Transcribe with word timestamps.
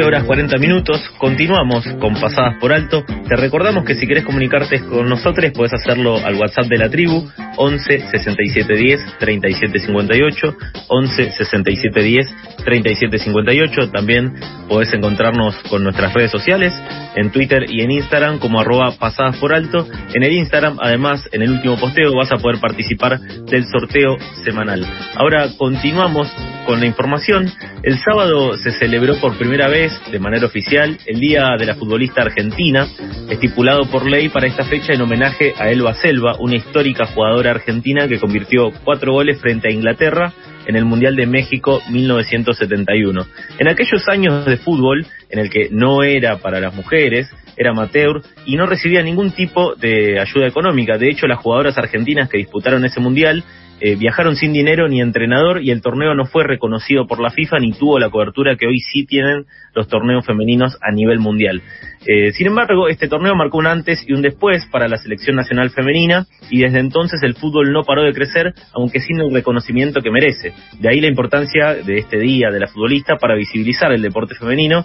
13 0.00 0.08
horas 0.08 0.24
40 0.24 0.56
minutos, 0.56 0.98
continuamos 1.18 1.86
con 2.00 2.14
Pasadas 2.14 2.56
por 2.58 2.72
Alto. 2.72 3.04
Te 3.04 3.36
recordamos 3.36 3.84
que 3.84 3.94
si 3.94 4.06
querés 4.06 4.24
comunicarte 4.24 4.80
con 4.80 5.06
nosotros, 5.10 5.52
puedes 5.52 5.74
hacerlo 5.74 6.16
al 6.16 6.36
WhatsApp 6.36 6.68
de 6.68 6.78
la 6.78 6.88
tribu, 6.88 7.28
11 7.56 8.08
67 8.10 8.76
10 8.76 9.18
37 9.18 9.78
58, 9.78 10.56
11 10.88 11.32
67 11.32 12.02
10 12.02 12.26
37 12.64 13.18
58. 13.18 13.90
También 13.90 14.32
podés 14.68 14.90
encontrarnos 14.94 15.56
con 15.68 15.82
nuestras 15.82 16.14
redes 16.14 16.30
sociales, 16.30 16.72
en 17.16 17.30
Twitter 17.30 17.66
y 17.68 17.82
en 17.82 17.90
Instagram 17.90 18.38
como 18.38 18.60
arroba 18.60 18.92
Pasadas 18.98 19.36
por 19.36 19.52
Alto. 19.52 19.86
En 20.14 20.22
el 20.22 20.32
Instagram, 20.32 20.78
además, 20.80 21.28
en 21.32 21.42
el 21.42 21.50
último 21.50 21.78
posteo 21.78 22.14
vas 22.14 22.32
a 22.32 22.38
poder 22.38 22.58
participar 22.58 23.20
del 23.20 23.66
sorteo 23.66 24.16
semanal. 24.44 24.86
Ahora 25.16 25.48
continuamos 25.58 26.32
con 26.66 26.80
la 26.80 26.86
información. 26.86 27.50
El 27.82 27.98
sábado 27.98 28.56
se 28.56 28.70
celebró 28.72 29.16
por 29.16 29.36
primera 29.36 29.68
vez, 29.68 29.89
de 30.10 30.18
manera 30.18 30.46
oficial, 30.46 30.98
el 31.06 31.20
Día 31.20 31.56
de 31.58 31.66
la 31.66 31.74
Futbolista 31.74 32.22
Argentina, 32.22 32.86
estipulado 33.28 33.90
por 33.90 34.08
ley 34.08 34.28
para 34.28 34.46
esta 34.46 34.64
fecha 34.64 34.92
en 34.92 35.00
homenaje 35.00 35.54
a 35.58 35.70
Elba 35.70 35.94
Selva, 35.94 36.36
una 36.38 36.56
histórica 36.56 37.06
jugadora 37.06 37.52
argentina 37.52 38.08
que 38.08 38.18
convirtió 38.18 38.70
cuatro 38.84 39.12
goles 39.12 39.40
frente 39.40 39.68
a 39.68 39.72
Inglaterra 39.72 40.32
en 40.66 40.76
el 40.76 40.84
Mundial 40.84 41.16
de 41.16 41.26
México 41.26 41.82
1971. 41.90 43.26
En 43.58 43.68
aquellos 43.68 44.08
años 44.08 44.44
de 44.44 44.56
fútbol, 44.56 45.06
en 45.28 45.38
el 45.38 45.50
que 45.50 45.68
no 45.70 46.02
era 46.02 46.38
para 46.38 46.60
las 46.60 46.74
mujeres, 46.74 47.28
era 47.56 47.70
amateur 47.70 48.22
y 48.46 48.56
no 48.56 48.66
recibía 48.66 49.02
ningún 49.02 49.32
tipo 49.32 49.74
de 49.74 50.18
ayuda 50.18 50.46
económica. 50.46 50.96
De 50.96 51.10
hecho, 51.10 51.26
las 51.26 51.38
jugadoras 51.38 51.76
argentinas 51.76 52.28
que 52.28 52.38
disputaron 52.38 52.84
ese 52.84 53.00
mundial 53.00 53.44
eh, 53.80 53.96
viajaron 53.96 54.36
sin 54.36 54.52
dinero 54.52 54.88
ni 54.88 55.00
entrenador 55.00 55.62
y 55.62 55.70
el 55.70 55.80
torneo 55.80 56.14
no 56.14 56.26
fue 56.26 56.44
reconocido 56.44 57.06
por 57.06 57.20
la 57.20 57.30
FIFA 57.30 57.60
ni 57.60 57.72
tuvo 57.72 57.98
la 57.98 58.10
cobertura 58.10 58.56
que 58.56 58.66
hoy 58.66 58.78
sí 58.80 59.06
tienen 59.06 59.46
los 59.74 59.88
torneos 59.88 60.26
femeninos 60.26 60.76
a 60.82 60.92
nivel 60.92 61.18
mundial. 61.18 61.62
Eh, 62.06 62.32
sin 62.32 62.48
embargo, 62.48 62.88
este 62.88 63.08
torneo 63.08 63.34
marcó 63.34 63.58
un 63.58 63.66
antes 63.66 64.04
y 64.06 64.12
un 64.12 64.22
después 64.22 64.66
para 64.70 64.88
la 64.88 64.96
selección 64.98 65.36
nacional 65.36 65.70
femenina 65.70 66.26
y 66.50 66.60
desde 66.60 66.78
entonces 66.78 67.22
el 67.22 67.34
fútbol 67.34 67.72
no 67.72 67.84
paró 67.84 68.02
de 68.02 68.12
crecer, 68.12 68.52
aunque 68.74 69.00
sin 69.00 69.20
el 69.20 69.32
reconocimiento 69.32 70.00
que 70.00 70.10
merece. 70.10 70.52
De 70.78 70.88
ahí 70.88 71.00
la 71.00 71.08
importancia 71.08 71.74
de 71.74 71.98
este 71.98 72.18
día 72.18 72.50
de 72.50 72.60
la 72.60 72.68
futbolista 72.68 73.16
para 73.16 73.34
visibilizar 73.34 73.92
el 73.92 74.02
deporte 74.02 74.34
femenino 74.34 74.84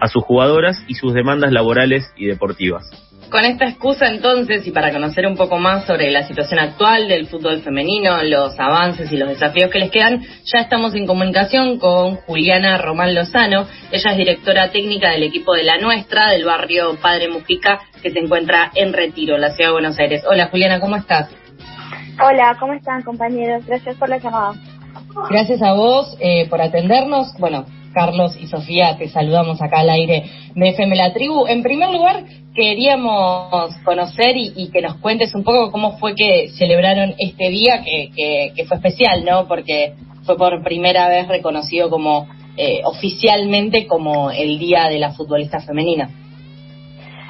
a 0.00 0.08
sus 0.08 0.22
jugadoras 0.22 0.82
y 0.88 0.94
sus 0.94 1.14
demandas 1.14 1.52
laborales 1.52 2.10
y 2.16 2.26
deportivas. 2.26 3.11
Con 3.32 3.46
esta 3.46 3.64
excusa 3.64 4.08
entonces 4.08 4.66
y 4.66 4.72
para 4.72 4.92
conocer 4.92 5.26
un 5.26 5.38
poco 5.38 5.56
más 5.56 5.86
sobre 5.86 6.10
la 6.10 6.24
situación 6.24 6.60
actual 6.60 7.08
del 7.08 7.28
fútbol 7.28 7.62
femenino, 7.62 8.22
los 8.22 8.60
avances 8.60 9.10
y 9.10 9.16
los 9.16 9.30
desafíos 9.30 9.70
que 9.70 9.78
les 9.78 9.90
quedan, 9.90 10.20
ya 10.44 10.60
estamos 10.60 10.94
en 10.94 11.06
comunicación 11.06 11.78
con 11.78 12.16
Juliana 12.16 12.76
Román 12.76 13.14
Lozano. 13.14 13.66
Ella 13.90 14.10
es 14.10 14.16
directora 14.18 14.70
técnica 14.70 15.12
del 15.12 15.22
equipo 15.22 15.54
de 15.54 15.62
la 15.62 15.78
nuestra, 15.78 16.28
del 16.28 16.44
barrio 16.44 16.98
Padre 17.00 17.30
Mujica, 17.30 17.80
que 18.02 18.10
se 18.10 18.18
encuentra 18.18 18.70
en 18.74 18.92
Retiro, 18.92 19.38
la 19.38 19.52
ciudad 19.52 19.70
de 19.70 19.72
Buenos 19.72 19.98
Aires. 19.98 20.22
Hola 20.28 20.48
Juliana, 20.48 20.78
¿cómo 20.78 20.96
estás? 20.96 21.30
Hola, 22.22 22.54
¿cómo 22.60 22.74
están 22.74 23.00
compañeros? 23.00 23.64
Gracias 23.64 23.96
por 23.96 24.10
la 24.10 24.18
llamada. 24.18 24.52
Gracias 25.30 25.62
a 25.62 25.72
vos 25.72 26.18
eh, 26.20 26.46
por 26.50 26.60
atendernos. 26.60 27.32
Bueno, 27.38 27.64
Carlos 27.92 28.36
y 28.40 28.46
Sofía, 28.46 28.96
te 28.96 29.08
saludamos 29.08 29.60
acá 29.62 29.80
al 29.80 29.90
aire 29.90 30.24
de 30.54 30.68
FM 30.68 30.96
La 30.96 31.12
Tribu. 31.12 31.46
En 31.46 31.62
primer 31.62 31.90
lugar, 31.90 32.24
queríamos 32.54 33.74
conocer 33.84 34.34
y, 34.36 34.70
que 34.70 34.82
nos 34.82 34.96
cuentes 34.96 35.34
un 35.34 35.44
poco 35.44 35.70
cómo 35.70 35.98
fue 35.98 36.14
que 36.14 36.50
celebraron 36.50 37.14
este 37.18 37.48
día, 37.48 37.82
que, 37.82 38.64
fue 38.66 38.76
especial, 38.76 39.24
¿no? 39.24 39.46
Porque 39.46 39.94
fue 40.24 40.36
por 40.36 40.62
primera 40.62 41.08
vez 41.08 41.28
reconocido 41.28 41.90
como 41.90 42.28
eh, 42.56 42.80
oficialmente 42.84 43.86
como 43.86 44.30
el 44.30 44.58
Día 44.58 44.88
de 44.88 44.98
la 44.98 45.12
Futbolista 45.12 45.60
Femenina. 45.60 46.10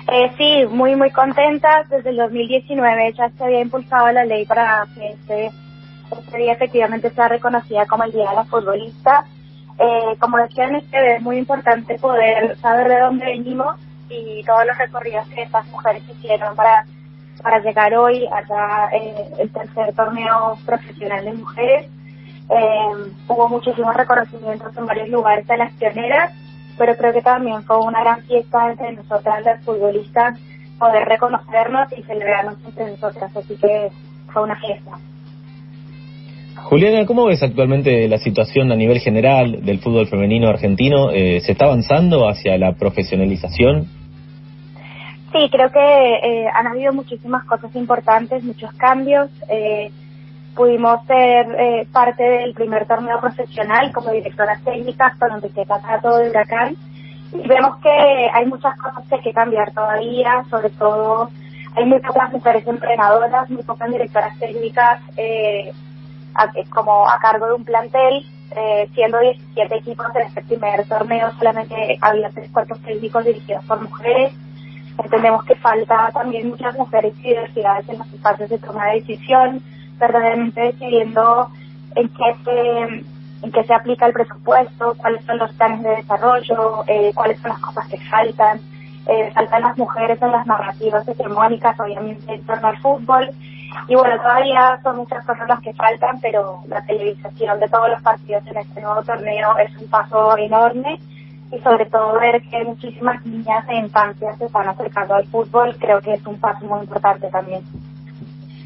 Eh, 0.08 0.30
sí, 0.36 0.66
muy, 0.68 0.96
muy 0.96 1.10
contenta. 1.10 1.84
Desde 1.88 2.10
el 2.10 2.16
2019 2.16 3.14
ya 3.16 3.30
se 3.30 3.44
había 3.44 3.60
impulsado 3.60 4.10
la 4.12 4.24
ley 4.24 4.44
para 4.44 4.86
que 4.94 5.08
este, 5.08 5.50
este 6.18 6.38
día 6.38 6.52
efectivamente 6.52 7.10
sea 7.10 7.28
reconocida 7.28 7.86
como 7.86 8.04
el 8.04 8.12
Día 8.12 8.30
de 8.30 8.36
la 8.36 8.44
Futbolista. 8.44 9.26
Eh, 9.84 10.16
como 10.20 10.36
decían 10.36 10.76
ustedes, 10.76 11.16
es 11.16 11.22
muy 11.22 11.38
importante 11.38 11.98
poder 11.98 12.56
saber 12.58 12.86
de 12.86 13.00
dónde 13.00 13.26
venimos 13.26 13.76
y 14.08 14.44
todos 14.44 14.64
los 14.64 14.78
recorridos 14.78 15.26
que 15.26 15.42
estas 15.42 15.66
mujeres 15.72 16.04
hicieron 16.08 16.54
para, 16.54 16.86
para 17.42 17.58
llegar 17.58 17.92
hoy 17.96 18.24
a 18.26 18.90
eh, 18.92 19.26
el 19.40 19.50
tercer 19.50 19.92
torneo 19.94 20.56
profesional 20.64 21.24
de 21.24 21.32
mujeres. 21.32 21.90
Eh, 22.48 23.12
hubo 23.26 23.48
muchísimos 23.48 23.96
reconocimientos 23.96 24.76
en 24.76 24.86
varios 24.86 25.08
lugares 25.08 25.48
de 25.48 25.56
las 25.56 25.72
pioneras, 25.72 26.32
pero 26.78 26.94
creo 26.96 27.12
que 27.12 27.22
también 27.22 27.64
fue 27.64 27.78
una 27.78 28.02
gran 28.02 28.22
fiesta 28.22 28.70
entre 28.70 28.92
nosotras, 28.92 29.44
las 29.44 29.64
futbolistas, 29.64 30.38
poder 30.78 31.08
reconocernos 31.08 31.92
y 31.98 32.04
celebrarnos 32.04 32.56
entre 32.66 32.88
nosotras. 32.88 33.36
Así 33.36 33.56
que 33.56 33.90
fue 34.32 34.44
una 34.44 34.54
fiesta. 34.54 34.92
Juliana, 36.56 37.06
¿cómo 37.06 37.26
ves 37.26 37.42
actualmente 37.42 38.08
la 38.08 38.18
situación 38.18 38.72
a 38.72 38.76
nivel 38.76 39.00
general 39.00 39.64
del 39.64 39.78
fútbol 39.80 40.06
femenino 40.06 40.48
argentino? 40.48 41.10
Eh, 41.10 41.40
¿Se 41.40 41.52
está 41.52 41.66
avanzando 41.66 42.28
hacia 42.28 42.56
la 42.58 42.72
profesionalización? 42.74 43.86
Sí, 45.32 45.48
creo 45.50 45.70
que 45.70 45.78
eh, 45.80 46.46
han 46.52 46.66
habido 46.66 46.92
muchísimas 46.92 47.44
cosas 47.44 47.74
importantes, 47.74 48.44
muchos 48.44 48.72
cambios. 48.74 49.30
Eh, 49.48 49.90
pudimos 50.54 51.04
ser 51.06 51.46
eh, 51.58 51.86
parte 51.90 52.22
del 52.22 52.52
primer 52.52 52.86
torneo 52.86 53.18
profesional 53.18 53.90
como 53.92 54.10
directoras 54.10 54.62
técnicas 54.62 55.16
con 55.18 55.32
Enrique 55.32 55.66
todo 56.02 56.18
de 56.18 56.28
Huracán. 56.28 56.76
Y 57.32 57.48
vemos 57.48 57.78
que 57.78 57.88
hay 57.90 58.44
muchas 58.44 58.76
cosas 58.76 59.10
hay 59.10 59.20
que 59.20 59.32
cambiar 59.32 59.72
todavía, 59.72 60.44
sobre 60.50 60.68
todo 60.68 61.30
hay 61.74 61.86
muy 61.86 62.00
pocas 62.00 62.30
mujeres 62.30 62.66
entrenadoras, 62.66 63.48
muy 63.48 63.62
pocas 63.62 63.90
directoras 63.90 64.38
técnicas 64.38 65.00
eh, 66.56 66.64
como 66.70 67.08
a 67.08 67.18
cargo 67.18 67.46
de 67.46 67.54
un 67.54 67.64
plantel. 67.64 68.26
Eh, 68.54 68.86
siendo 68.92 69.18
17 69.18 69.76
equipos 69.76 70.06
en 70.14 70.26
este 70.26 70.42
primer 70.42 70.86
torneo, 70.86 71.30
solamente 71.38 71.96
había 72.02 72.28
tres 72.28 72.50
cuartos 72.50 72.78
técnicos 72.82 73.24
dirigidos 73.24 73.64
por 73.64 73.80
mujeres 73.80 74.34
Entendemos 74.98 75.44
que 75.44 75.54
falta 75.56 76.10
también 76.12 76.50
muchas 76.50 76.76
mujeres 76.76 77.14
y 77.20 77.28
diversidades 77.28 77.88
en 77.88 77.98
los 77.98 78.12
espacios 78.12 78.50
de 78.50 78.58
toma 78.58 78.86
de 78.88 79.00
decisión, 79.00 79.62
verdaderamente 79.98 80.60
decidiendo 80.60 81.48
en 81.96 82.08
qué 82.08 82.36
se, 82.44 82.82
en 83.46 83.52
qué 83.52 83.64
se 83.64 83.74
aplica 83.74 84.06
el 84.06 84.12
presupuesto, 84.12 84.94
cuáles 84.98 85.24
son 85.24 85.38
los 85.38 85.52
planes 85.54 85.82
de 85.82 85.96
desarrollo, 85.96 86.84
eh, 86.86 87.10
cuáles 87.14 87.40
son 87.40 87.50
las 87.50 87.60
cosas 87.60 87.88
que 87.88 87.98
faltan. 87.98 88.60
Eh, 89.06 89.32
faltan 89.34 89.62
las 89.62 89.76
mujeres 89.76 90.22
en 90.22 90.30
las 90.30 90.46
narrativas 90.46 91.08
hegemónicas, 91.08 91.78
obviamente, 91.80 92.32
en 92.32 92.46
torno 92.46 92.68
al 92.68 92.78
fútbol. 92.78 93.30
Y 93.88 93.94
bueno, 93.94 94.16
todavía 94.16 94.78
son 94.82 94.98
muchas 94.98 95.24
cosas 95.24 95.48
las 95.48 95.60
que 95.60 95.72
faltan, 95.74 96.20
pero 96.20 96.60
la 96.68 96.84
televisación 96.84 97.60
de 97.60 97.68
todos 97.68 97.88
los 97.90 98.02
partidos 98.02 98.46
en 98.46 98.58
este 98.58 98.80
nuevo 98.80 99.02
torneo 99.02 99.56
es 99.58 99.76
un 99.80 99.88
paso 99.88 100.36
enorme 100.38 100.98
y 101.52 101.58
sobre 101.60 101.86
todo 101.86 102.18
ver 102.18 102.40
que 102.50 102.64
muchísimas 102.64 103.24
niñas 103.26 103.66
de 103.66 103.76
infancia 103.76 104.32
se 104.38 104.46
están 104.46 104.68
acercando 104.68 105.14
al 105.14 105.26
fútbol, 105.26 105.76
creo 105.78 106.00
que 106.00 106.14
es 106.14 106.26
un 106.26 106.40
paso 106.40 106.64
muy 106.64 106.80
importante 106.80 107.28
también. 107.28 107.62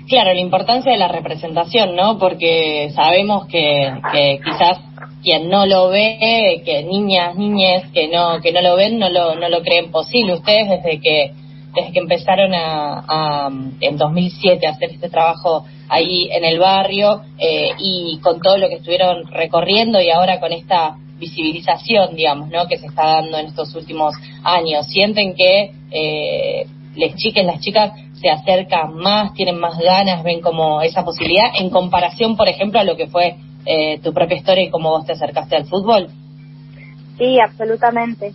Claro, 0.08 0.32
la 0.32 0.40
importancia 0.40 0.92
de 0.92 0.98
la 0.98 1.08
representación, 1.08 1.96
¿no? 1.96 2.16
Porque 2.18 2.90
sabemos 2.94 3.46
que, 3.46 3.92
que 4.12 4.38
quizás 4.44 4.78
quien 5.22 5.48
no 5.48 5.66
lo 5.66 5.88
ve, 5.88 6.62
que 6.64 6.84
niñas, 6.84 7.34
niñas 7.34 7.90
que 7.92 8.06
no 8.06 8.40
que 8.40 8.52
no 8.52 8.62
lo 8.62 8.76
ven, 8.76 9.00
no 9.00 9.10
lo 9.10 9.34
no 9.34 9.48
lo 9.48 9.62
creen 9.62 9.90
posible. 9.90 10.34
Ustedes 10.34 10.68
desde 10.68 11.00
que 11.00 11.32
desde 11.76 11.92
que 11.92 11.98
empezaron 11.98 12.54
a, 12.54 13.04
a 13.06 13.50
en 13.80 13.96
2007 13.98 14.66
a 14.66 14.70
hacer 14.70 14.90
este 14.92 15.10
trabajo 15.10 15.64
ahí 15.88 16.28
en 16.32 16.44
el 16.44 16.58
barrio 16.58 17.22
eh, 17.38 17.70
y 17.78 18.18
con 18.22 18.40
todo 18.40 18.56
lo 18.56 18.68
que 18.68 18.76
estuvieron 18.76 19.26
recorriendo 19.28 20.00
y 20.00 20.10
ahora 20.10 20.40
con 20.40 20.52
esta 20.52 20.96
visibilización, 21.18 22.14
digamos, 22.14 22.48
¿no? 22.48 22.66
que 22.66 22.78
se 22.78 22.86
está 22.86 23.16
dando 23.16 23.38
en 23.38 23.46
estos 23.46 23.74
últimos 23.74 24.14
años. 24.42 24.86
Sienten 24.86 25.34
que 25.34 25.70
eh, 25.90 26.66
las 26.96 27.14
chicas, 27.16 27.44
las 27.44 27.60
chicas 27.60 27.92
se 28.14 28.30
acercan 28.30 28.94
más, 28.94 29.34
tienen 29.34 29.58
más 29.58 29.78
ganas, 29.78 30.22
ven 30.22 30.40
como 30.40 30.80
esa 30.80 31.04
posibilidad 31.04 31.50
en 31.58 31.70
comparación, 31.70 32.36
por 32.36 32.48
ejemplo, 32.48 32.80
a 32.80 32.84
lo 32.84 32.96
que 32.96 33.06
fue 33.06 33.36
eh, 33.66 33.98
tu 34.02 34.12
propia 34.12 34.36
historia 34.36 34.64
y 34.64 34.70
cómo 34.70 34.90
vos 34.90 35.06
te 35.06 35.12
acercaste 35.12 35.56
al 35.56 35.66
fútbol. 35.66 36.08
Sí, 37.18 37.38
absolutamente. 37.38 38.32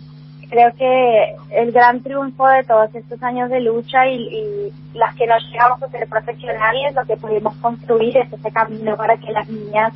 Creo 0.52 0.70
que 0.74 1.34
el 1.50 1.72
gran 1.72 2.02
triunfo 2.02 2.46
de 2.46 2.62
todos 2.64 2.94
estos 2.94 3.22
años 3.22 3.48
de 3.48 3.62
lucha 3.62 4.06
y, 4.06 4.16
y 4.16 4.72
las 4.92 5.14
que 5.14 5.26
nos 5.26 5.42
llegamos 5.50 5.82
a 5.82 5.88
ser 5.88 6.06
profesionales, 6.06 6.94
lo 6.94 7.06
que 7.06 7.16
pudimos 7.16 7.56
construir 7.56 8.18
es 8.18 8.30
ese 8.30 8.52
camino 8.52 8.94
para 8.94 9.16
que 9.16 9.32
las 9.32 9.48
niñas 9.48 9.94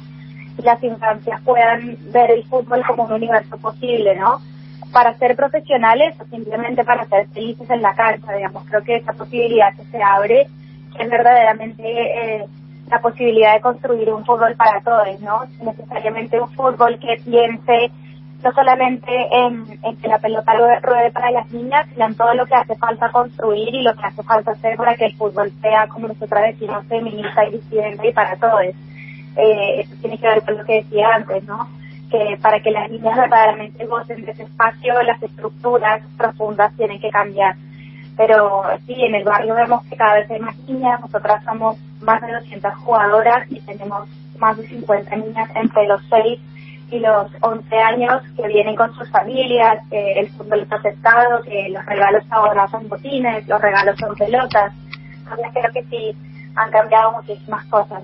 las 0.63 0.83
infancias 0.83 1.43
puedan 1.43 1.99
ver 2.11 2.31
el 2.31 2.43
fútbol 2.45 2.83
como 2.87 3.05
un 3.05 3.13
universo 3.13 3.59
posible, 3.59 4.17
¿no? 4.17 4.41
Para 4.95 5.13
ser 5.19 5.37
profesionales 5.37 6.15
o 6.23 6.25
simplemente 6.25 6.85
para 6.85 7.05
ser 7.05 7.27
felices 7.35 7.69
en 7.69 7.83
la 7.83 7.95
cancha, 7.95 8.33
digamos. 8.33 8.65
Creo 8.65 8.83
que 8.83 8.97
esa 8.97 9.13
posibilidad 9.13 9.75
que 9.77 9.85
se 9.85 10.03
abre 10.03 10.47
es 10.99 11.11
verdaderamente 11.11 11.83
eh, 11.85 12.47
la 12.91 12.99
posibilidad 13.01 13.53
de 13.53 13.61
construir 13.61 14.11
un 14.11 14.25
fútbol 14.25 14.57
para 14.57 14.81
todos, 14.81 15.21
¿no? 15.21 15.43
Necesariamente 15.63 16.41
un 16.41 16.49
fútbol 16.53 16.99
que 16.99 17.21
piense 17.23 17.91
no 18.47 18.53
solamente 18.53 19.11
en, 19.33 19.67
que 19.97 20.07
la 20.07 20.21
pelota 20.21 20.53
ruede 20.81 21.11
para 21.11 21.33
las 21.33 21.51
niñas, 21.51 21.85
sino 21.93 22.07
en 22.07 22.15
todo 22.15 22.33
lo 22.35 22.47
que 22.47 22.55
hace 22.55 22.77
falta 22.77 23.11
construir 23.11 23.75
y 23.75 23.83
lo 23.83 23.93
que 23.95 24.07
hace 24.07 24.23
falta 24.23 24.53
hacer 24.53 24.77
para 24.77 24.95
que 24.95 25.07
el 25.07 25.17
fútbol 25.17 25.51
sea, 25.61 25.89
como 25.89 26.07
nosotros 26.07 26.41
decimos, 26.43 26.87
feminista 26.87 27.45
y 27.45 27.59
disidente 27.59 28.09
y 28.09 28.13
para 28.13 28.37
todos. 28.37 28.63
Eh, 28.63 29.81
eso 29.81 29.95
tiene 30.01 30.17
que 30.17 30.29
ver 30.29 30.43
con 30.43 30.59
lo 30.59 30.65
que 30.65 30.75
decía 30.75 31.09
antes, 31.17 31.43
¿no? 31.43 31.69
Que 32.09 32.39
para 32.41 32.61
que 32.61 32.71
las 32.71 32.89
niñas 32.89 33.17
verdaderamente 33.17 33.85
gocen 33.85 34.25
de 34.25 34.31
ese 34.31 34.45
espacio, 34.45 35.03
las 35.03 35.21
estructuras 35.21 36.03
profundas 36.17 36.73
tienen 36.77 37.01
que 37.01 37.11
cambiar. 37.11 37.57
Pero 38.17 38.63
sí, 38.87 38.95
en 38.97 39.17
el 39.17 39.25
barrio 39.25 39.57
vemos 39.57 39.85
que 39.87 39.97
cada 39.97 40.15
vez 40.15 40.31
hay 40.31 40.39
más 40.39 40.57
niñas, 40.69 41.01
nosotras 41.01 41.43
somos 41.43 41.79
más 42.01 42.23
de 42.23 42.33
200 42.33 42.75
jugadoras 42.77 43.51
y 43.51 43.59
tenemos 43.63 44.09
más 44.39 44.57
de 44.57 44.69
50 44.69 45.17
niñas 45.17 45.51
entre 45.57 45.89
los 45.89 46.01
6 46.09 46.39
y 46.91 46.99
los 47.01 47.31
11 47.41 47.77
años 47.77 48.23
que 48.37 48.47
vienen 48.49 48.77
con 48.77 48.95
sus 48.95 49.11
familias, 49.11 49.83
que 49.91 50.13
el 50.13 50.29
fútbol 50.31 50.67
aceptado, 50.71 51.43
que 51.43 51.69
los 51.71 51.85
regalos 51.85 52.25
ahora 52.31 52.69
son 52.69 52.89
botines, 52.89 53.47
los 53.49 53.61
regalos 53.61 53.97
son 53.99 54.15
pelotas. 54.15 54.73
Entonces 55.19 55.47
creo 55.53 55.73
que 55.73 55.83
sí, 55.91 56.17
han 56.55 56.71
cambiado 56.71 57.13
muchísimas 57.13 57.65
cosas. 57.67 58.03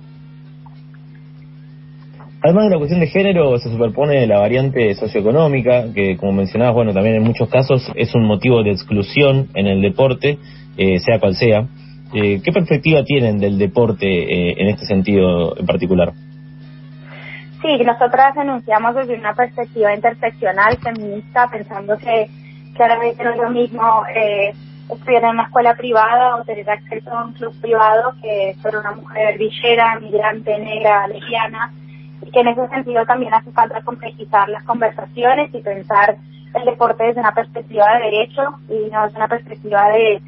Además 2.44 2.64
de 2.64 2.70
la 2.70 2.78
cuestión 2.78 2.98
de 2.98 3.06
género, 3.06 3.56
se 3.58 3.70
superpone 3.70 4.26
la 4.26 4.40
variante 4.40 4.94
socioeconómica, 4.94 5.92
que 5.94 6.16
como 6.16 6.32
mencionabas, 6.32 6.74
bueno, 6.74 6.92
también 6.92 7.16
en 7.16 7.22
muchos 7.22 7.48
casos 7.48 7.88
es 7.94 8.12
un 8.16 8.26
motivo 8.26 8.64
de 8.64 8.72
exclusión 8.72 9.48
en 9.54 9.68
el 9.68 9.80
deporte, 9.80 10.38
eh, 10.76 10.98
sea 10.98 11.20
cual 11.20 11.36
sea. 11.36 11.68
Eh, 12.12 12.40
¿Qué 12.42 12.50
perspectiva 12.52 13.04
tienen 13.04 13.38
del 13.38 13.58
deporte 13.58 14.06
eh, 14.06 14.54
en 14.58 14.68
este 14.68 14.86
sentido 14.86 15.56
en 15.56 15.66
particular? 15.66 16.12
Sí, 17.62 17.78
nosotras 17.84 18.34
denunciamos 18.34 18.96
desde 18.96 19.14
una 19.14 19.34
perspectiva 19.34 19.94
interseccional, 19.94 20.76
feminista, 20.78 21.48
pensando 21.48 21.96
que 21.96 22.28
claramente 22.74 23.22
no 23.22 23.30
es 23.30 23.36
lo 23.36 23.50
mismo 23.50 24.02
eh, 24.12 24.52
estudiar 24.90 25.22
en 25.24 25.30
una 25.30 25.44
escuela 25.44 25.76
privada 25.76 26.36
o 26.36 26.44
tener 26.44 26.68
acceso 26.68 27.10
a 27.10 27.24
un 27.24 27.32
club 27.34 27.54
privado 27.60 28.14
que 28.20 28.56
ser 28.60 28.76
una 28.76 28.90
mujer 28.92 29.38
villera, 29.38 29.98
migrante, 30.00 30.58
negra, 30.58 31.06
lesbiana, 31.06 31.72
y 32.20 32.30
que 32.32 32.40
en 32.40 32.48
ese 32.48 32.66
sentido 32.66 33.06
también 33.06 33.32
hace 33.32 33.52
falta 33.52 33.80
complejizar 33.82 34.48
las 34.48 34.64
conversaciones 34.64 35.54
y 35.54 35.62
pensar 35.62 36.16
el 36.54 36.64
deporte 36.64 37.04
desde 37.04 37.20
una 37.20 37.32
perspectiva 37.32 37.86
de 37.94 38.10
derecho 38.10 38.58
y 38.68 38.90
no 38.90 39.04
desde 39.04 39.16
una 39.18 39.28
perspectiva 39.28 39.88
de 39.90 40.20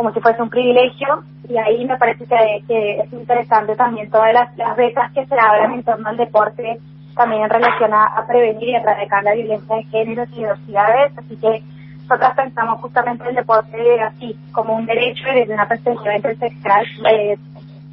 como 0.00 0.14
si 0.14 0.20
fuese 0.20 0.40
un 0.40 0.48
privilegio 0.48 1.24
y 1.46 1.58
ahí 1.58 1.84
me 1.84 1.98
parece 1.98 2.24
que, 2.24 3.00
es 3.00 3.12
interesante 3.12 3.76
también 3.76 4.08
todas 4.08 4.32
las, 4.32 4.74
becas 4.74 5.12
que 5.12 5.26
se 5.26 5.34
abren 5.38 5.72
en 5.72 5.82
torno 5.82 6.08
al 6.08 6.16
deporte 6.16 6.78
también 7.14 7.42
en 7.42 7.50
relación 7.50 7.92
a, 7.92 8.24
prevenir 8.26 8.70
y 8.70 8.74
erradicar 8.76 9.22
la 9.22 9.34
violencia 9.34 9.76
de 9.76 9.82
género 9.82 10.24
y 10.32 10.36
diversidades, 10.36 11.12
así 11.18 11.36
que 11.36 11.62
nosotras 12.08 12.34
pensamos 12.34 12.80
justamente 12.80 13.28
el 13.28 13.34
deporte 13.34 14.00
así, 14.00 14.34
como 14.52 14.74
un 14.76 14.86
derecho 14.86 15.22
y 15.32 15.40
desde 15.40 15.52
una 15.52 15.68
perspectiva 15.68 16.16
interseccional, 16.16 16.86
eh, 17.12 17.36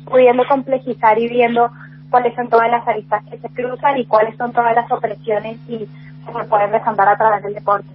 pudiendo 0.06 0.48
complejizar 0.48 1.20
y 1.20 1.28
viendo 1.28 1.70
cuáles 2.10 2.34
son 2.36 2.48
todas 2.48 2.72
las 2.72 2.88
aristas 2.88 3.22
que 3.26 3.38
se 3.38 3.50
cruzan 3.50 3.98
y 3.98 4.06
cuáles 4.06 4.38
son 4.38 4.54
todas 4.54 4.74
las 4.74 4.90
opresiones 4.90 5.58
y 5.68 5.80
se 5.80 6.46
pueden 6.48 6.70
presentar 6.70 7.10
a 7.10 7.18
través 7.18 7.44
del 7.44 7.56
deporte. 7.56 7.90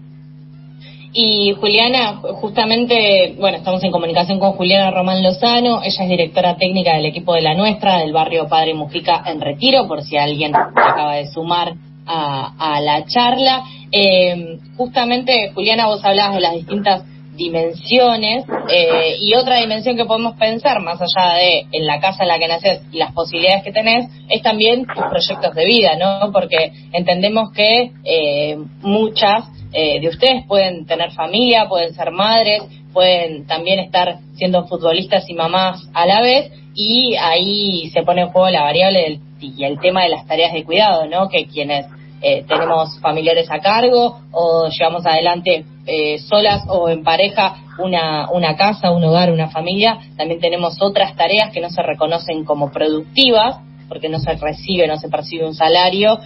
Y 1.14 1.53
Juliana, 1.53 2.20
justamente, 2.41 3.35
bueno, 3.38 3.59
estamos 3.59 3.85
en 3.85 3.93
comunicación 3.93 4.38
con 4.38 4.53
Juliana 4.53 4.91
Román 4.91 5.23
Lozano, 5.23 5.82
ella 5.82 6.05
es 6.05 6.09
directora 6.09 6.56
técnica 6.56 6.94
del 6.94 7.05
equipo 7.05 7.35
de 7.35 7.43
la 7.43 7.55
nuestra, 7.55 7.99
del 7.99 8.14
barrio 8.14 8.49
Padre 8.49 8.73
Mujica 8.73 9.23
en 9.26 9.43
Retiro, 9.43 9.87
por 9.87 10.03
si 10.03 10.17
alguien 10.17 10.56
acaba 10.56 11.17
de 11.17 11.26
sumar 11.26 11.75
a, 12.06 12.81
la 12.81 13.05
charla. 13.05 13.62
Eh, 13.93 14.59
justamente, 14.76 15.53
Juliana, 15.55 15.87
vos 15.87 16.03
hablabas 16.03 16.37
de 16.37 16.41
las 16.41 16.55
distintas 16.55 17.05
dimensiones 17.37 18.44
eh, 18.70 19.17
y 19.20 19.35
otra 19.35 19.61
dimensión 19.61 19.97
que 19.97 20.05
podemos 20.06 20.37
pensar, 20.37 20.81
más 20.81 20.99
allá 21.00 21.35
de 21.35 21.67
en 21.73 21.87
la 21.87 22.00
casa 22.00 22.23
en 22.23 22.29
la 22.29 22.38
que 22.38 22.49
naces 22.49 22.82
y 22.91 22.99
las 22.99 23.12
posibilidades 23.12 23.64
que 23.64 23.73
tenés, 23.73 24.09
es 24.31 24.43
también 24.43 24.87
tus 24.87 25.05
proyectos 25.11 25.55
de 25.55 25.67
vida, 25.67 25.97
¿no? 25.97 26.32
Porque 26.32 26.73
entendemos 26.93 27.53
que 27.53 27.91
eh, 28.05 28.56
muchas 28.81 29.44
eh, 29.73 30.01
de 30.01 30.09
ustedes 30.09 30.45
pueden 30.47 30.85
tener 30.85 31.13
familia, 31.13 31.67
pueden 31.67 31.95
ser 31.95 32.11
madres, 32.11 32.63
pueden 32.93 33.47
también 33.47 33.79
estar 33.79 34.19
siendo 34.35 34.67
futbolistas 34.67 35.29
y 35.31 35.35
mamás 35.35 35.89
a 35.95 36.05
la 36.05 36.21
vez 36.21 36.53
y 36.75 37.17
ahí 37.17 37.89
se 37.91 38.03
pone 38.03 38.23
en 38.23 38.29
juego 38.29 38.51
la 38.51 38.65
variable 38.65 39.01
del, 39.01 39.21
y 39.41 39.65
el 39.65 39.81
tema 39.81 40.03
de 40.03 40.11
las 40.11 40.27
tareas 40.27 40.53
de 40.53 40.65
cuidado, 40.65 41.07
¿no? 41.07 41.29
Que 41.31 41.47
quienes 41.47 41.87
eh, 42.21 42.45
tenemos 42.47 43.01
familiares 43.01 43.51
a 43.51 43.61
cargo 43.61 44.21
o 44.31 44.69
llevamos 44.69 45.07
adelante 45.07 45.65
eh, 45.87 46.19
solas 46.19 46.65
o 46.69 46.91
en 46.91 47.03
pareja 47.03 47.57
una, 47.79 48.31
una 48.31 48.57
casa, 48.57 48.91
un 48.91 49.03
hogar, 49.03 49.33
una 49.33 49.49
familia, 49.49 49.99
también 50.19 50.39
tenemos 50.39 50.77
otras 50.83 51.17
tareas 51.17 51.51
que 51.51 51.63
no 51.63 51.71
se 51.71 51.83
reconocen 51.83 52.45
como 52.45 52.71
productivas 52.71 53.57
porque 53.89 54.11
no 54.11 54.19
se 54.19 54.35
recibe, 54.35 54.87
no 54.87 54.97
se 54.97 55.09
percibe 55.09 55.47
un 55.47 55.55
salario, 55.55 56.19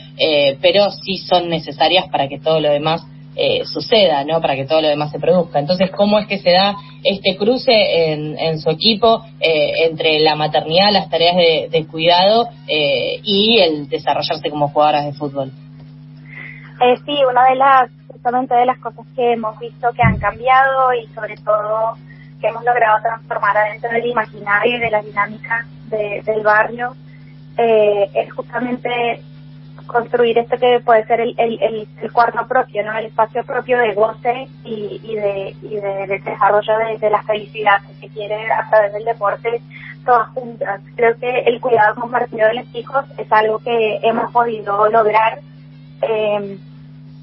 pero 0.60 0.88
sí 0.90 1.18
son 1.18 1.48
necesarias 1.48 2.06
para 2.12 2.28
que 2.28 2.38
todo 2.38 2.60
lo 2.60 2.70
demás 2.70 3.04
eh, 3.38 3.66
suceda, 3.66 4.24
¿no? 4.24 4.40
Para 4.40 4.56
que 4.56 4.64
todo 4.64 4.80
lo 4.80 4.88
demás 4.88 5.10
se 5.10 5.18
produzca. 5.18 5.58
Entonces, 5.58 5.90
¿cómo 5.90 6.18
es 6.18 6.26
que 6.26 6.38
se 6.38 6.52
da 6.52 6.74
este 7.04 7.36
cruce 7.36 7.70
en, 7.70 8.38
en 8.38 8.58
su 8.58 8.70
equipo 8.70 9.22
eh, 9.40 9.84
entre 9.84 10.20
la 10.20 10.36
maternidad, 10.36 10.90
las 10.90 11.10
tareas 11.10 11.36
de, 11.36 11.86
cuidado 11.86 12.48
eh, 12.66 13.20
y 13.22 13.58
el 13.60 13.90
desarrollarse 13.90 14.48
como 14.48 14.68
jugadoras 14.68 15.04
de 15.04 15.12
fútbol? 15.12 15.52
sí, 17.04 17.18
una 17.30 17.50
de 17.50 17.56
las, 17.56 17.90
justamente 18.08 18.54
de 18.54 18.64
las 18.64 18.78
cosas 18.78 19.04
que 19.14 19.32
hemos 19.34 19.58
visto 19.58 19.88
que 19.94 20.02
han 20.02 20.18
cambiado 20.18 20.94
y 20.94 21.06
sobre 21.14 21.36
todo 21.36 21.92
que 22.40 22.48
hemos 22.48 22.64
logrado 22.64 23.02
transformar 23.02 23.54
adentro 23.54 23.90
del 23.90 24.06
imaginario 24.06 24.76
y 24.76 24.80
de 24.80 24.90
las 24.90 25.04
dinámicas 25.04 25.66
del 25.90 26.42
barrio, 26.42 26.94
es 27.58 28.32
justamente 28.32 29.20
construir 29.86 30.38
esto 30.38 30.56
que 30.58 30.80
puede 30.84 31.04
ser 31.06 31.20
el, 31.20 31.34
el, 31.38 31.88
el, 32.02 32.12
cuarto 32.12 32.46
propio, 32.46 32.84
¿no? 32.84 32.96
El 32.96 33.06
espacio 33.06 33.44
propio 33.44 33.78
de 33.78 33.94
goce 33.94 34.48
y, 34.64 35.00
y, 35.02 35.14
de, 35.14 35.56
y 35.62 35.76
de, 35.76 36.20
desarrollo 36.24 36.78
de, 36.78 36.98
de, 36.98 37.10
la 37.10 37.22
felicidad 37.22 37.80
que 38.00 38.08
quiere 38.08 38.50
a 38.50 38.68
través 38.68 38.92
del 38.92 39.04
deporte 39.04 39.62
todas 40.04 40.28
juntas. 40.28 40.80
Creo 40.94 41.16
que 41.18 41.40
el 41.40 41.60
cuidado 41.60 42.00
compartido 42.00 42.46
de 42.48 42.54
los 42.54 42.74
hijos 42.74 43.04
es 43.18 43.30
algo 43.30 43.58
que 43.58 43.98
hemos 44.02 44.32
podido 44.32 44.88
lograr 44.88 45.40
eh, 46.02 46.58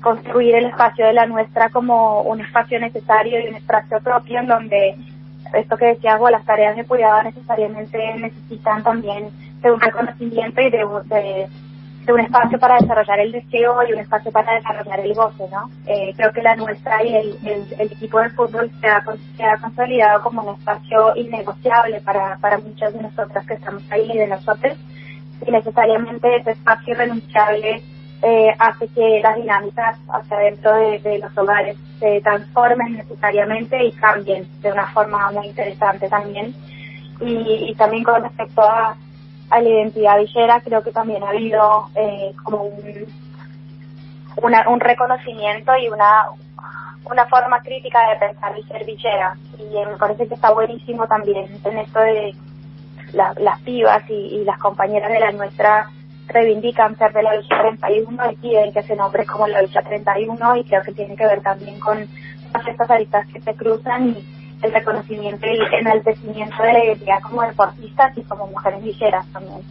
construir 0.01 0.55
el 0.55 0.65
espacio 0.65 1.05
de 1.05 1.13
la 1.13 1.25
nuestra 1.25 1.69
como 1.69 2.21
un 2.21 2.41
espacio 2.41 2.79
necesario 2.79 3.39
y 3.39 3.47
un 3.47 3.55
espacio 3.55 3.99
propio 4.01 4.39
en 4.39 4.47
donde 4.47 4.95
esto 5.53 5.77
que 5.77 5.85
decía 5.85 6.13
hago 6.13 6.29
las 6.29 6.45
tareas 6.45 6.75
de 6.75 6.83
cuidado 6.83 7.23
necesariamente 7.23 7.97
necesitan 8.15 8.83
también 8.83 9.29
de 9.61 9.71
un 9.71 9.79
reconocimiento 9.79 10.61
y 10.61 10.69
de, 10.69 10.85
de 11.05 11.47
de 12.05 12.13
un 12.13 12.19
espacio 12.19 12.59
para 12.59 12.77
desarrollar 12.77 13.19
el 13.19 13.31
deseo 13.31 13.75
y 13.87 13.93
un 13.93 13.99
espacio 13.99 14.31
para 14.31 14.53
desarrollar 14.55 14.99
el 14.99 15.13
goce, 15.13 15.45
¿no? 15.51 15.69
Eh, 15.85 16.13
creo 16.15 16.31
que 16.33 16.41
la 16.41 16.55
nuestra 16.55 17.03
y 17.03 17.15
el, 17.15 17.37
el, 17.79 17.91
equipo 17.91 18.19
de 18.19 18.29
fútbol 18.31 18.69
se 18.81 18.87
ha, 18.87 19.03
se 19.37 19.43
ha, 19.43 19.57
consolidado 19.57 20.21
como 20.21 20.41
un 20.43 20.55
espacio 20.57 21.15
innegociable 21.15 22.01
para, 22.01 22.37
para 22.37 22.57
muchas 22.57 22.93
de 22.93 23.03
nosotras 23.03 23.45
que 23.45 23.53
estamos 23.53 23.83
ahí 23.89 24.11
y 24.13 24.17
de 24.17 24.27
nosotros, 24.27 24.77
y 25.45 25.51
necesariamente 25.51 26.35
ese 26.35 26.51
espacio 26.51 26.93
irrenunciable 26.93 27.81
eh, 28.21 28.55
hace 28.57 28.87
que 28.89 29.19
las 29.21 29.35
dinámicas 29.35 29.97
hacia 30.07 30.37
dentro 30.37 30.73
de, 30.75 31.19
los 31.19 31.37
hogares 31.37 31.77
se 31.99 32.21
transformen 32.21 32.93
necesariamente 32.93 33.83
y 33.83 33.91
cambien 33.93 34.47
de 34.61 34.71
una 34.71 34.87
forma 34.87 35.31
muy 35.31 35.47
interesante 35.47 36.07
también. 36.07 36.53
Y, 37.19 37.69
y 37.69 37.75
también 37.75 38.03
con 38.03 38.23
respecto 38.23 38.61
a 38.61 38.95
a 39.53 39.61
la 39.61 39.69
identidad 39.69 40.17
villera, 40.17 40.61
creo 40.61 40.81
que 40.81 40.91
también 40.91 41.23
ha 41.23 41.29
habido 41.29 41.87
eh, 41.93 42.33
como 42.41 42.63
un, 42.63 43.07
un 44.67 44.79
reconocimiento 44.79 45.77
y 45.77 45.89
una, 45.89 46.25
una 47.05 47.27
forma 47.27 47.61
crítica 47.61 47.99
de 48.09 48.15
pensar 48.15 48.57
y 48.57 48.63
ser 48.63 48.83
villera. 48.83 49.37
Y 49.59 49.85
me 49.85 49.97
parece 49.97 50.27
que 50.27 50.33
está 50.33 50.51
buenísimo 50.51 51.05
también 51.05 51.47
en 51.63 51.77
esto 51.77 51.99
de 51.99 52.35
las 53.13 53.61
pibas 53.61 54.03
y, 54.09 54.43
las 54.43 54.57
compañeras 54.57 55.11
de 55.11 55.19
la 55.19 55.31
nuestra 55.31 55.87
reivindican 56.29 56.97
ser 56.97 57.13
de 57.13 57.21
la 57.21 57.37
Villa 57.37 57.61
31 57.61 58.31
y 58.31 58.35
piden 58.37 58.73
que 58.73 58.81
se 58.81 58.95
nombre 58.95 59.23
como 59.25 59.45
la 59.45 59.61
Villa 59.61 59.83
31 59.83 60.55
y 60.55 60.63
creo 60.63 60.81
que 60.81 60.93
tiene 60.93 61.15
que 61.15 61.27
ver 61.27 61.41
también 61.41 61.79
con 61.79 62.07
todas 62.51 62.67
estas 62.69 62.89
aristas 62.89 63.27
que 63.27 63.39
se 63.39 63.53
cruzan 63.53 64.09
y 64.09 64.42
el 64.63 64.73
reconocimiento 64.73 65.45
y 65.45 65.49
el 65.49 65.73
enaltecimiento 65.81 66.63
de 66.63 66.85
identidad 66.85 67.19
como 67.21 67.41
deportistas 67.43 68.17
y 68.17 68.21
como 68.21 68.47
mujeres 68.47 68.83
ligeras 68.83 69.25
también. 69.31 69.61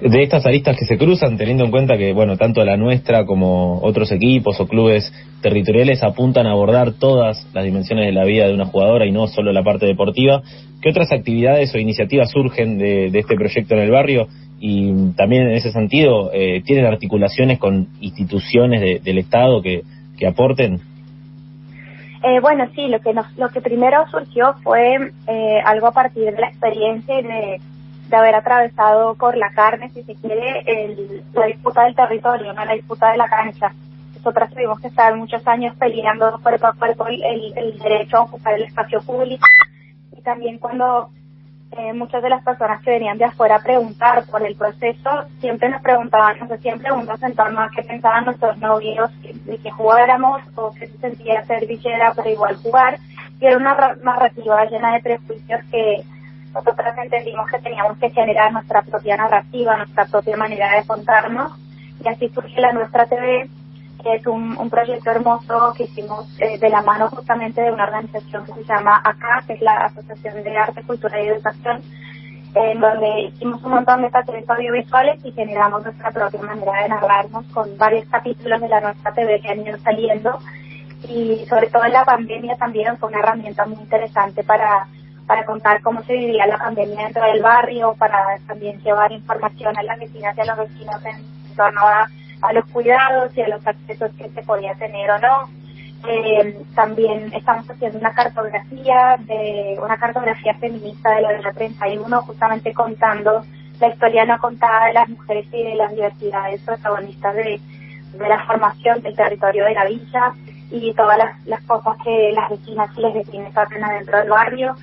De 0.00 0.22
estas 0.22 0.44
aristas 0.46 0.76
que 0.76 0.84
se 0.84 0.98
cruzan, 0.98 1.36
teniendo 1.36 1.64
en 1.64 1.70
cuenta 1.70 1.96
que, 1.96 2.12
bueno, 2.12 2.36
tanto 2.36 2.64
la 2.64 2.76
nuestra 2.76 3.24
como 3.24 3.78
otros 3.82 4.10
equipos 4.10 4.58
o 4.58 4.66
clubes 4.66 5.12
territoriales 5.42 6.02
apuntan 6.02 6.46
a 6.46 6.52
abordar 6.52 6.94
todas 6.94 7.46
las 7.54 7.64
dimensiones 7.64 8.06
de 8.06 8.12
la 8.12 8.24
vida 8.24 8.48
de 8.48 8.54
una 8.54 8.66
jugadora 8.66 9.06
y 9.06 9.12
no 9.12 9.28
solo 9.28 9.52
la 9.52 9.62
parte 9.62 9.86
deportiva, 9.86 10.42
¿qué 10.80 10.90
otras 10.90 11.12
actividades 11.12 11.72
o 11.74 11.78
iniciativas 11.78 12.30
surgen 12.32 12.78
de, 12.78 13.10
de 13.10 13.18
este 13.20 13.36
proyecto 13.36 13.74
en 13.74 13.80
el 13.80 13.90
barrio 13.92 14.26
y 14.64 15.12
también 15.16 15.42
en 15.48 15.54
ese 15.54 15.72
sentido 15.72 16.30
eh, 16.32 16.62
tienen 16.64 16.86
articulaciones 16.86 17.58
con 17.58 17.88
instituciones 18.00 19.02
del 19.02 19.18
Estado 19.18 19.60
que, 19.60 19.82
que 20.16 20.28
aporten. 20.28 20.80
Eh, 22.22 22.38
bueno, 22.40 22.68
sí, 22.74 22.86
lo 22.88 23.00
que 23.00 23.12
nos, 23.12 23.26
lo 23.36 23.48
que 23.48 23.60
primero 23.60 24.06
surgió 24.08 24.54
fue 24.62 25.12
eh, 25.26 25.62
algo 25.64 25.88
a 25.88 25.92
partir 25.92 26.32
de 26.32 26.40
la 26.40 26.48
experiencia 26.48 27.16
de, 27.16 27.60
de 28.08 28.16
haber 28.16 28.34
atravesado 28.36 29.14
por 29.14 29.36
la 29.36 29.50
carne, 29.52 29.90
si 29.90 30.02
se 30.04 30.14
quiere, 30.14 30.62
el, 30.66 31.24
la 31.32 31.46
disputa 31.46 31.84
del 31.84 31.96
territorio, 31.96 32.52
no 32.52 32.64
la 32.64 32.74
disputa 32.74 33.10
de 33.10 33.16
la 33.16 33.28
cancha. 33.28 33.72
Nosotras 34.14 34.50
tuvimos 34.50 34.78
que 34.80 34.86
estar 34.86 35.16
muchos 35.16 35.44
años 35.48 35.74
peleando 35.76 36.38
cuerpo 36.42 36.68
a 36.68 36.74
cuerpo 36.74 37.06
el, 37.08 37.22
el 37.56 37.78
derecho 37.78 38.18
a 38.18 38.22
ocupar 38.22 38.54
el 38.54 38.64
espacio 38.64 39.00
público 39.02 39.44
y 40.16 40.22
también 40.22 40.58
cuando 40.58 41.10
eh, 41.78 41.92
muchas 41.92 42.22
de 42.22 42.28
las 42.28 42.42
personas 42.44 42.82
que 42.82 42.90
venían 42.90 43.18
de 43.18 43.24
afuera 43.24 43.56
a 43.56 43.62
preguntar 43.62 44.24
por 44.30 44.44
el 44.46 44.54
proceso 44.56 45.24
siempre 45.40 45.68
nos 45.70 45.82
preguntaban, 45.82 46.38
nos 46.38 46.50
hacían 46.50 46.78
preguntas 46.78 47.22
en 47.22 47.34
torno 47.34 47.60
a 47.60 47.70
qué 47.70 47.82
pensaban 47.82 48.26
nuestros 48.26 48.58
novios, 48.58 49.10
de 49.22 49.58
que 49.58 49.70
jugáramos 49.70 50.42
o 50.54 50.72
que 50.72 50.86
se 50.86 50.98
sentía 50.98 51.44
ser 51.44 51.66
villera 51.66 52.12
pero 52.14 52.28
igual 52.28 52.56
jugar. 52.56 52.98
Y 53.40 53.46
era 53.46 53.56
una 53.56 53.96
narrativa 54.02 54.64
llena 54.66 54.94
de 54.94 55.00
prejuicios 55.00 55.60
que 55.70 56.02
nosotros 56.52 56.94
entendimos 57.02 57.50
que 57.50 57.58
teníamos 57.58 57.96
que 57.98 58.10
generar 58.10 58.52
nuestra 58.52 58.82
propia 58.82 59.16
narrativa, 59.16 59.76
nuestra 59.76 60.04
propia 60.04 60.36
manera 60.36 60.76
de 60.76 60.86
contarnos. 60.86 61.52
Y 62.04 62.08
así 62.08 62.28
surge 62.28 62.60
la 62.60 62.72
Nuestra 62.72 63.06
TV, 63.06 63.48
que 64.02 64.14
es 64.14 64.26
un, 64.26 64.56
un 64.56 64.70
proyecto 64.70 65.10
hermoso 65.10 65.72
que 65.76 65.84
hicimos 65.84 66.28
eh, 66.38 66.58
de 66.58 66.68
la 66.68 66.82
mano 66.82 67.08
justamente 67.08 67.60
de 67.60 67.72
una 67.72 67.84
organización 67.84 68.44
que 68.46 68.52
se 68.54 68.64
llama 68.64 69.00
ACA, 69.04 69.44
que 69.46 69.54
es 69.54 69.62
la 69.62 69.86
Asociación 69.86 70.42
de 70.42 70.56
Arte, 70.56 70.82
Cultura 70.82 71.20
y 71.20 71.28
Educación, 71.28 71.82
en 72.54 72.80
donde 72.80 73.20
hicimos 73.22 73.62
un 73.62 73.70
montón 73.70 74.02
de 74.02 74.10
talleres 74.10 74.48
audiovisuales 74.48 75.24
y 75.24 75.32
generamos 75.32 75.84
nuestra 75.84 76.10
propia 76.10 76.42
manera 76.42 76.82
de 76.82 76.88
narrarnos 76.88 77.46
con 77.46 77.76
varios 77.78 78.06
capítulos 78.08 78.60
de 78.60 78.68
la 78.68 78.80
nuestra 78.80 79.12
TV 79.12 79.40
que 79.40 79.48
han 79.48 79.66
ido 79.66 79.78
saliendo. 79.78 80.38
Y 81.08 81.44
sobre 81.48 81.68
todo 81.68 81.84
en 81.84 81.92
la 81.92 82.04
pandemia 82.04 82.56
también 82.56 82.96
fue 82.98 83.08
una 83.08 83.18
herramienta 83.20 83.64
muy 83.66 83.78
interesante 83.78 84.44
para 84.44 84.86
para 85.26 85.44
contar 85.44 85.80
cómo 85.82 86.02
se 86.02 86.14
vivía 86.14 86.46
la 86.46 86.58
pandemia 86.58 87.04
dentro 87.04 87.24
del 87.24 87.42
barrio, 87.42 87.94
para 87.98 88.38
también 88.46 88.80
llevar 88.82 89.12
información 89.12 89.76
a 89.76 89.82
las 89.82 89.98
vecinas 89.98 90.36
y 90.36 90.40
a 90.40 90.44
los 90.44 90.58
vecinos 90.58 91.04
en 91.04 91.56
torno 91.56 91.80
a 91.80 92.08
a 92.42 92.52
los 92.52 92.64
cuidados 92.66 93.36
y 93.36 93.42
a 93.42 93.48
los 93.48 93.66
accesos 93.66 94.10
que 94.18 94.28
se 94.30 94.42
podía 94.42 94.74
tener 94.74 95.10
o 95.10 95.18
no. 95.18 95.48
Eh, 96.08 96.58
también 96.74 97.32
estamos 97.32 97.68
haciendo 97.70 97.98
una 97.98 98.12
cartografía 98.12 99.16
de 99.20 99.78
una 99.80 99.96
cartografía 99.96 100.54
feminista 100.54 101.14
de 101.14 101.22
la 101.22 101.32
Villa 101.32 101.52
31, 101.52 102.22
justamente 102.22 102.72
contando 102.74 103.44
la 103.80 103.88
historia 103.88 104.24
no 104.24 104.38
contada 104.38 104.86
de 104.86 104.94
las 104.94 105.08
mujeres 105.08 105.46
y 105.52 105.62
de 105.62 105.74
las 105.76 105.92
diversidades 105.92 106.60
protagonistas 106.62 107.34
de, 107.36 107.60
de 108.14 108.28
la 108.28 108.44
formación 108.46 109.00
del 109.00 109.14
territorio 109.14 109.64
de 109.64 109.74
la 109.74 109.84
villa 109.86 110.34
y 110.70 110.92
todas 110.94 111.18
las, 111.18 111.46
las 111.46 111.62
cosas 111.62 111.96
que 112.02 112.32
las 112.32 112.50
vecinas 112.50 112.90
y 112.96 113.00
los 113.00 113.14
vecinos 113.14 113.56
hacen 113.56 113.84
adentro 113.84 114.18
del 114.18 114.30
barrio. 114.30 114.74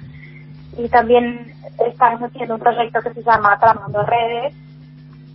Y 0.78 0.88
también 0.88 1.52
estamos 1.86 2.22
haciendo 2.22 2.56
un 2.56 2.60
proyecto 2.60 3.02
que 3.02 3.14
se 3.14 3.24
llama 3.24 3.58
Tramando 3.60 4.04
Redes, 4.04 4.54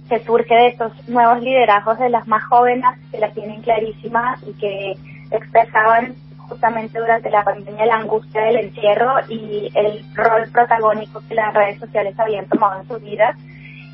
que 0.08 0.20
surge 0.20 0.54
de 0.54 0.66
estos 0.68 0.92
nuevos 1.08 1.42
liderazgos 1.42 1.99
de 1.99 2.11
las 2.11 2.26
más 2.28 2.44
jóvenes 2.44 2.84
que 3.11 3.18
la 3.18 3.30
tienen 3.30 3.62
clarísima 3.62 4.37
y 4.46 4.52
que 4.54 4.96
expresaban 5.30 6.14
justamente 6.49 6.99
durante 6.99 7.30
la 7.30 7.42
pandemia 7.42 7.87
la 7.87 7.96
angustia 7.96 8.42
del 8.42 8.56
encierro 8.56 9.14
y 9.28 9.70
el 9.75 10.04
rol 10.14 10.49
protagónico 10.52 11.23
que 11.26 11.34
las 11.34 11.54
redes 11.54 11.78
sociales 11.78 12.18
habían 12.18 12.46
tomado 12.46 12.80
en 12.80 12.88
su 12.88 12.99
vida. 12.99 13.34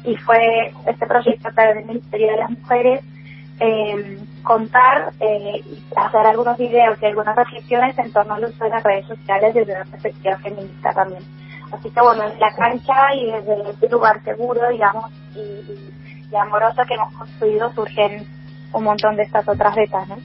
Y 0.05 0.17
fue 0.17 0.73
este 0.87 1.07
proyecto 1.07 1.49
a 1.49 1.53
través 1.53 1.77
del 1.77 1.87
Ministerio 1.87 2.31
de 2.33 2.37
las 2.39 2.51
Mujeres 2.51 3.01
eh, 3.61 4.19
contar 4.43 5.13
eh, 5.21 5.63
hacer 5.95 6.27
algunos 6.27 6.57
videos 6.57 6.99
y 7.01 7.07
algunas 7.07 7.37
reflexiones 7.37 7.97
en 7.99 8.11
torno 8.11 8.35
al 8.35 8.45
uso 8.45 8.65
de 8.65 8.71
las 8.71 8.83
redes 8.83 9.07
sociales 9.07 9.55
desde 9.55 9.75
una 9.75 9.85
perspectiva 9.85 10.39
feminista 10.39 10.93
también. 10.93 11.23
Así 11.71 11.91
que 11.91 12.01
bueno, 12.01 12.25
en 12.25 12.41
la 12.41 12.53
cancha 12.57 13.15
y 13.15 13.27
desde 13.31 13.71
este 13.71 13.89
lugar 13.91 14.23
seguro, 14.25 14.69
digamos, 14.71 15.11
y 15.37 15.91
amorosa 16.37 16.85
que 16.87 16.95
hemos 16.95 17.13
construido 17.15 17.73
surgen 17.75 18.27
un 18.73 18.85
montón 18.85 19.17
de 19.17 19.23
estas 19.23 19.49
otras 19.49 19.75
vetas, 19.75 20.09
¿no? 20.09 20.17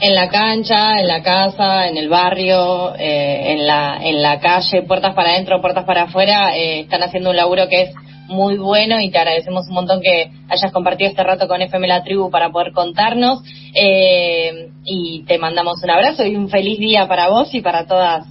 En 0.00 0.14
la 0.14 0.28
cancha, 0.28 1.00
en 1.00 1.08
la 1.08 1.22
casa, 1.24 1.88
en 1.88 1.96
el 1.96 2.08
barrio, 2.08 2.94
eh, 2.94 3.52
en 3.52 3.66
la 3.66 3.98
en 4.00 4.22
la 4.22 4.38
calle, 4.38 4.82
puertas 4.82 5.12
para 5.14 5.30
adentro, 5.30 5.60
puertas 5.60 5.84
para 5.84 6.02
afuera, 6.02 6.56
eh, 6.56 6.80
están 6.80 7.02
haciendo 7.02 7.30
un 7.30 7.36
laburo 7.36 7.68
que 7.68 7.82
es 7.82 7.94
muy 8.28 8.58
bueno 8.58 9.00
y 9.00 9.10
te 9.10 9.18
agradecemos 9.18 9.66
un 9.66 9.74
montón 9.74 10.00
que 10.00 10.30
hayas 10.48 10.70
compartido 10.70 11.10
este 11.10 11.24
rato 11.24 11.48
con 11.48 11.62
FM 11.62 11.88
La 11.88 12.04
Tribu 12.04 12.30
para 12.30 12.50
poder 12.50 12.72
contarnos 12.72 13.42
eh, 13.74 14.68
y 14.84 15.24
te 15.24 15.38
mandamos 15.38 15.82
un 15.82 15.90
abrazo 15.90 16.24
y 16.24 16.36
un 16.36 16.48
feliz 16.48 16.78
día 16.78 17.08
para 17.08 17.28
vos 17.30 17.52
y 17.52 17.60
para 17.60 17.86
todas 17.86 18.24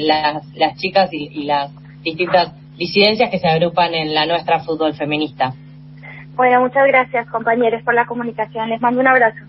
las, 0.00 0.46
las 0.54 0.78
chicas 0.78 1.12
y, 1.12 1.28
y 1.34 1.44
las 1.44 1.70
distintas 2.02 2.54
disidencias 2.78 3.28
que 3.28 3.40
se 3.40 3.48
agrupan 3.48 3.92
en 3.92 4.14
la 4.14 4.24
nuestra 4.24 4.60
fútbol 4.60 4.94
feminista. 4.94 5.52
Bueno, 6.40 6.62
muchas 6.62 6.86
gracias 6.86 7.28
compañeros 7.28 7.82
por 7.82 7.92
la 7.92 8.06
comunicación. 8.06 8.70
Les 8.70 8.80
mando 8.80 9.02
un 9.02 9.06
abrazo. 9.06 9.44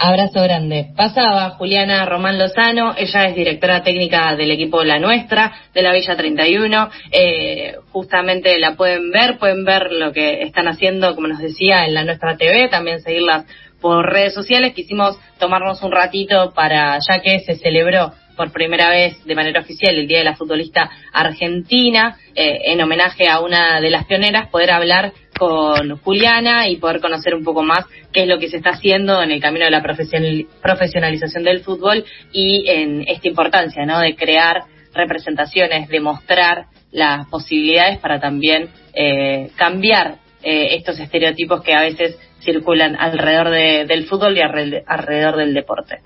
Abrazo 0.00 0.42
grande. 0.42 0.88
Pasaba 0.96 1.50
Juliana 1.50 2.04
Román 2.06 2.40
Lozano, 2.40 2.92
ella 2.96 3.26
es 3.26 3.36
directora 3.36 3.84
técnica 3.84 4.34
del 4.34 4.50
equipo 4.50 4.82
La 4.82 4.98
Nuestra, 4.98 5.52
de 5.72 5.82
la 5.82 5.92
Villa 5.92 6.16
31. 6.16 6.90
Eh, 7.12 7.76
justamente 7.92 8.58
la 8.58 8.74
pueden 8.74 9.12
ver, 9.12 9.38
pueden 9.38 9.64
ver 9.64 9.92
lo 9.92 10.12
que 10.12 10.42
están 10.42 10.66
haciendo, 10.66 11.14
como 11.14 11.28
nos 11.28 11.38
decía, 11.38 11.84
en 11.86 11.94
La 11.94 12.02
Nuestra 12.02 12.36
TV, 12.36 12.68
también 12.68 13.00
seguirlas 13.00 13.44
por 13.80 14.04
redes 14.04 14.34
sociales. 14.34 14.74
Quisimos 14.74 15.16
tomarnos 15.38 15.84
un 15.84 15.92
ratito 15.92 16.52
para, 16.52 16.98
ya 16.98 17.20
que 17.20 17.38
se 17.46 17.54
celebró 17.54 18.12
por 18.36 18.52
primera 18.52 18.90
vez 18.90 19.24
de 19.24 19.34
manera 19.34 19.60
oficial 19.60 19.94
el 19.94 20.08
Día 20.08 20.18
de 20.18 20.24
la 20.24 20.34
Futbolista 20.34 20.90
Argentina, 21.12 22.16
eh, 22.34 22.62
en 22.64 22.80
homenaje 22.80 23.28
a 23.28 23.40
una 23.40 23.80
de 23.80 23.90
las 23.90 24.04
pioneras, 24.06 24.48
poder 24.48 24.70
hablar 24.70 25.12
con 25.38 25.98
Juliana 25.98 26.68
y 26.68 26.76
poder 26.76 27.00
conocer 27.00 27.34
un 27.34 27.44
poco 27.44 27.62
más 27.62 27.84
qué 28.12 28.22
es 28.22 28.28
lo 28.28 28.38
que 28.38 28.48
se 28.48 28.58
está 28.58 28.70
haciendo 28.70 29.22
en 29.22 29.30
el 29.30 29.40
camino 29.40 29.64
de 29.64 29.70
la 29.70 29.82
profesionalización 29.82 31.44
del 31.44 31.60
fútbol 31.60 32.04
y 32.32 32.68
en 32.68 33.04
esta 33.08 33.28
importancia, 33.28 33.84
¿no? 33.84 34.00
De 34.00 34.14
crear 34.14 34.62
representaciones, 34.94 35.88
de 35.88 36.00
mostrar 36.00 36.66
las 36.92 37.26
posibilidades 37.28 37.98
para 37.98 38.20
también 38.20 38.68
eh, 38.94 39.50
cambiar 39.56 40.18
eh, 40.42 40.76
estos 40.76 40.98
estereotipos 41.00 41.62
que 41.62 41.74
a 41.74 41.80
veces 41.80 42.16
circulan 42.40 42.94
alrededor 42.96 43.50
del 43.50 44.06
fútbol 44.06 44.36
y 44.36 44.42
alrededor 44.42 45.36
del 45.36 45.54
deporte. 45.54 45.98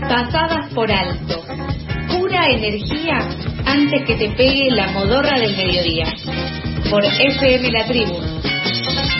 Pasadas 0.00 0.74
por 0.74 0.90
alto. 0.90 1.42
Pura 2.08 2.50
energía 2.50 3.18
antes 3.64 4.02
que 4.04 4.16
te 4.16 4.30
pegue 4.30 4.70
la 4.70 4.88
modorra 4.88 5.38
del 5.38 5.56
mediodía 5.56 6.12
por 6.90 7.04
FM 7.04 7.70
La 7.70 7.84
Tribu 7.86 8.18